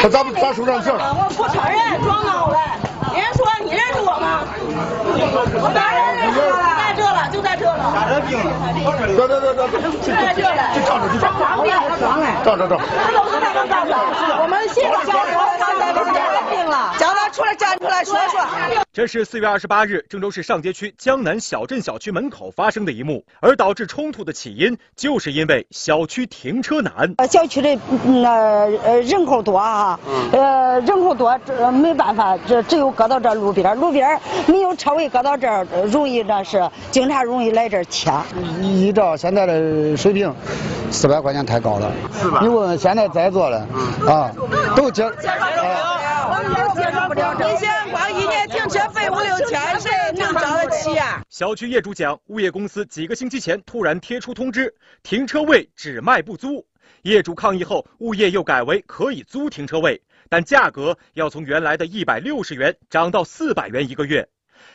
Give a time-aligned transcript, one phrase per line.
[0.00, 1.14] 他咋不咋说上去了？
[1.14, 2.78] 我不承认，装脑袋。
[3.14, 4.42] 人家说你认识我吗？
[5.60, 7.92] 我当然认识了，在这了，就在这了。
[7.94, 8.38] 咋这病？
[9.16, 9.68] 得得得得，
[10.02, 10.74] 就在这了。
[10.74, 11.38] 就站着就站着。
[11.38, 12.26] 装病装嘞。
[12.44, 12.78] 照照照。
[12.78, 13.96] 这都是他们干的。
[14.40, 15.38] 我们现在交流
[18.98, 27.14] 这是四月二十八日郑州市上街区江南小镇小区门口发生的一幕，而导致冲突的起因就是因为小区停车难。
[27.18, 30.00] 呃小区的那呃人口多啊，
[30.32, 38.24] 呃人口多，这没办法，这只有搁到这路边，路边没有车位搁到这儿，容易那是警察容易来这儿掐。
[38.60, 40.34] 依照现在的水平，
[40.90, 41.92] 四百块钱太高了。
[42.20, 42.40] 是吧？
[42.42, 43.58] 你问问现在在座的
[44.08, 44.32] 啊，
[44.74, 45.08] 都接。
[46.74, 47.87] 接受不了，你想光
[48.18, 51.22] 一年停车费五六千，谁能交得起啊？
[51.30, 56.66] 小区业主讲，物业公司几个星期前突然贴出通知，停车位只卖不租。
[57.02, 64.28] 业主抗议后，物业又改为可以租停车位，但价格要从原来的一百六十元涨到四百元一个月。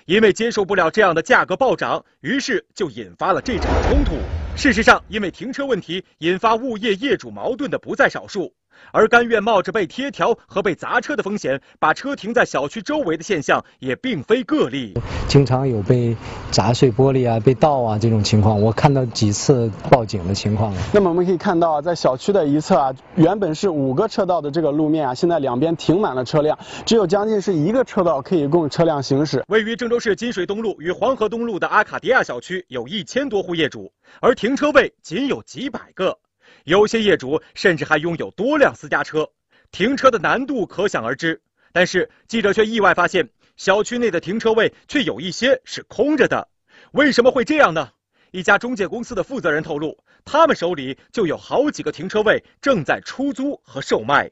[0.06, 4.14] 因为接受不了这样的价格暴涨，于是就引发了这场冲突。
[4.56, 8.54] 事实上，因为停车问题引发物业业主矛盾的不在少数。
[8.92, 14.94] 而甘愿冒着被贴条和被砸车的风险，把车停在小区周围的现象也并非个例。
[15.28, 16.16] 经常有被
[16.52, 20.82] 砸碎玻璃啊、被盗啊这种情况，我看到几次报警的情况了。
[20.94, 29.44] 那么我们可以看到啊，在小区的一侧啊，原本是五个车道的这个路面啊，现在两边停满了车辆，只有将近是一个车道可以供车辆行驶。
[29.48, 36.20] 位于郑州市金水东路与黄河东路的阿卡迪亚小区有一千多户业主，而停车位仅有几百个。
[36.64, 39.30] 有些业主甚至还拥有多辆私家车，
[39.72, 41.42] 停车的难度可想而知。
[41.72, 46.48] 但是记者却意外发现，小区内的停车位却有一些是空着的。
[46.92, 47.90] 为什么会这样呢？
[48.32, 54.30] 一家中介公司的负责人透露，他们手里就有好几个停车位正在出租和售卖。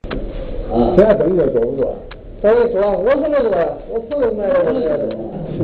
[0.71, 2.07] 啊，现在等着做不做？
[2.41, 3.51] 等着做，我怎么做？
[3.89, 4.49] 我不能卖。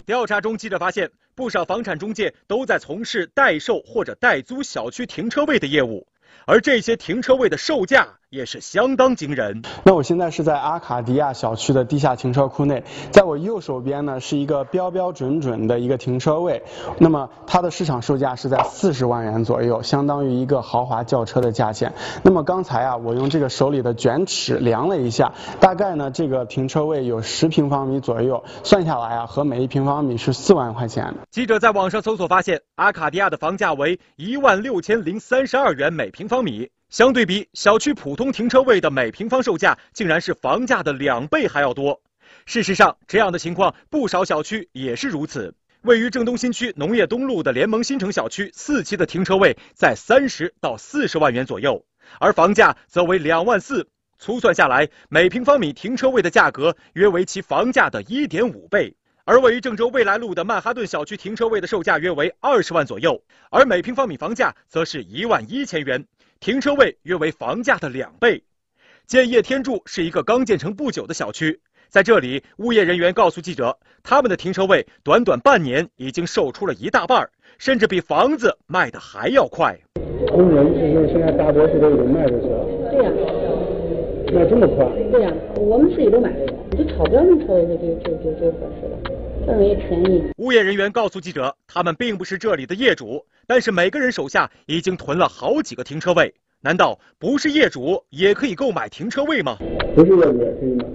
[0.05, 6.07] 调查中，记者发现，不少房产中介都在从事代售或者代租小区停车位的业务。
[6.45, 9.61] 而这些停车位的售价也是相当惊人。
[9.85, 16.63] 那我现在是在阿卡迪亚小区的地下停车库内，在我右手边呢是一个标标准准的一个停车位，
[16.99, 21.93] 那么它的市场售价是在四十万元左右，相当于一个豪华轿车的价钱。
[22.23, 31.15] 那么刚才啊，我用这个手里的卷尺量了一下，大概呢这个停车位有十平方米左右，算下来啊，和每一平方米是四万块钱。
[31.31, 36.69] 记者在网上搜索发现，阿卡迪亚的房价为一万六千零三十二元每平方米。
[36.89, 42.01] 相对比，小区普通停车位的每平方售价竟然是房价的两倍还要多。
[42.45, 45.53] 事实上，这样的情况不少小区也是如此。
[45.81, 51.85] 位于郑东新区农业东路的联盟新城小区四期的停车位在三十到四十万元左右，
[52.21, 53.89] 而房价则为两万四。
[54.17, 58.95] 粗算下来，每平方米停车位的价格约为其房价的一点五倍。
[59.25, 63.21] 而位于郑州未来路的曼哈顿小区停车位的售价约为二十万左右，
[63.51, 66.05] 而每平方米房价则是一万一千元。
[66.39, 68.43] 停车位约为房价的两倍。
[69.05, 71.59] 建业天柱是一个刚建成不久的小区，
[71.89, 79.77] 在这里，物业人员告诉记者，他们的停车位短短半年已经售出了一大半，甚至比房子卖的还要快。
[80.27, 82.65] 工人就是现在大多数都已经卖出去了。
[82.91, 83.11] 对呀。
[84.33, 84.85] 卖这么快？
[85.09, 86.45] 对呀，我们自己都买的，
[86.77, 88.99] 就超标那车位就就就就就合适了，
[89.47, 90.21] 更容易便宜。
[90.37, 93.25] 物业人员告诉记者，他们并不是这里的业主。
[93.47, 99.57] 但是每个人手下已经囤了好几个停车位，难道不是业主也可以购买停车位吗？
[99.95, 100.85] 不是业主也可以买，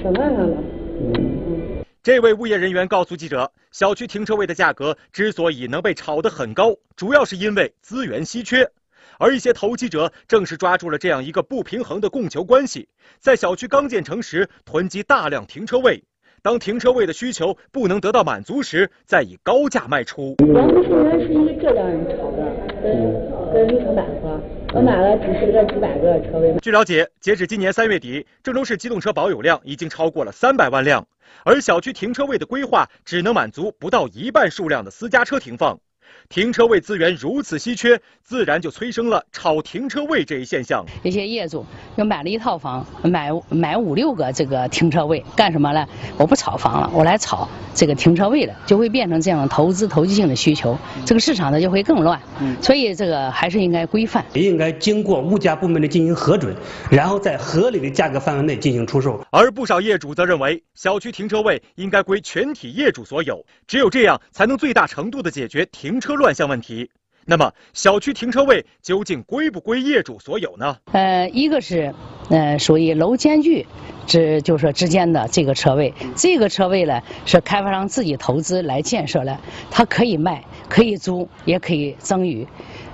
[0.00, 0.56] 想办法了。
[1.00, 8.70] 嗯，这位物业人员告诉记者，小区停车位的价格之所以能被炒得很高，主要是因为资源稀缺，
[9.18, 12.88] 而一些投机者正是抓住了这样一个不平衡的供求关系，
[13.18, 16.04] 在小区刚建成时囤积大量停车位。
[16.44, 20.34] 当停车位的需求不能得到满足时，再以高价卖出。
[20.52, 22.42] 王不是原是因为浙江人炒的，
[22.82, 24.40] 跟跟绿城百合，
[24.74, 26.52] 我买了几十个、几百个车位。
[26.60, 31.06] 据了解，截止今年三月底，郑州市机动车保有量已经超过了三百万辆，
[31.44, 35.78] 而小区停车位的规划只能满足不到一半数量的私家车停放。
[36.28, 40.84] 停车位资源如此稀缺，自然就催生了炒停车位这一现象。
[41.02, 41.64] 一些业主
[41.96, 45.86] 又买了一套房，买买五六个这个停车位，干什么呢？
[46.16, 52.20] 我不炒房了，我来炒这个停车位了，就会变成这样投资投机性的需求，这个市场呢就会更乱。
[52.60, 56.54] 所以这个还是应该规范，也应该经过物价部门的进行核准，
[56.90, 59.24] 然后在合理的价格范围内进行出售。
[59.30, 66.14] 而不少业主则认为，小区停车位应该归全体业主所有，只有这样才能最大程度的解决停停车。
[66.14, 66.90] 乱象问题，
[67.26, 70.76] 那么，小区停车位究竟归不归业主所有呢？
[70.92, 71.94] 呃，一个是，
[72.30, 73.66] 呃，属于楼间距
[74.06, 79.38] 之，就是说之间的这个车位，这个车位呢是开发商自己投资来建设的，
[79.70, 82.46] 它可以卖，可以租，也可以赠与。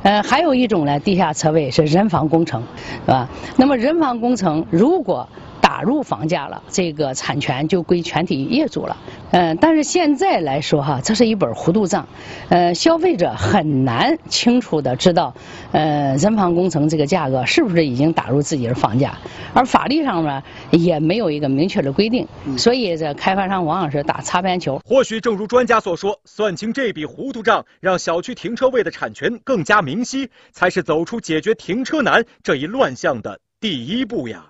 [0.02, 2.62] 呃，还有一种呢，地下车位是人防工程，
[3.04, 3.28] 是吧？
[3.56, 5.28] 那么人防工程如果
[5.68, 8.96] 打入房价了，这个产权就归全体业主了。
[9.32, 12.08] 嗯，但是现在来说哈，这是一本糊涂账，
[12.48, 15.34] 呃，消费者很难清楚的知道，
[15.72, 19.18] 呃，人防工程这个价格是不是已经打入自己的房价，
[19.52, 22.26] 而法律上呢也没有一个明确的规定，
[22.56, 24.80] 所以这开发商往往是打擦边球。
[24.86, 34.46] 或许正如专家所说，算清这笔糊涂账，让小区停车位的产权更加明晰，才是走出解决停车难这一乱象的第一步呀。